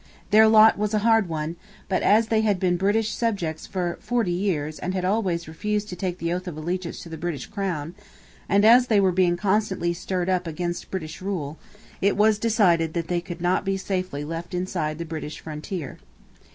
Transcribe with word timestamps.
Their 0.31 0.47
lot 0.47 0.79
was 0.79 0.95
a 0.95 1.05
hard 1.05 1.29
one, 1.29 1.57
but 1.87 2.01
as 2.01 2.29
they 2.29 2.41
had 2.41 2.59
been 2.59 2.75
British 2.75 3.11
subjects 3.11 3.67
for 3.67 3.99
forty 4.01 4.31
years 4.31 4.79
and 4.79 4.95
had 4.95 5.05
always 5.05 5.47
refused 5.47 5.89
to 5.89 5.95
take 5.95 6.17
the 6.17 6.33
oath 6.33 6.47
of 6.47 6.57
allegiance 6.57 7.03
to 7.03 7.09
the 7.09 7.19
British 7.19 7.45
crown, 7.45 7.93
and 8.49 8.65
as 8.65 8.87
they 8.87 8.99
were 8.99 9.11
being 9.11 9.37
constantly 9.37 9.93
stirred 9.93 10.27
up 10.27 10.47
against 10.47 10.89
British 10.89 11.21
rule, 11.21 11.59
it 12.01 12.17
was 12.17 12.39
decided 12.39 12.95
that 12.95 13.09
they 13.09 13.21
could 13.21 13.41
not 13.41 13.63
be 13.63 13.77
safely 13.77 14.23
left 14.23 14.55
inside 14.55 14.97
the 14.97 15.05
British 15.05 15.39
frontier. 15.39 15.99